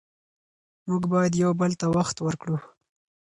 [0.87, 2.57] موږ باید یو بل ته وخت ورکړو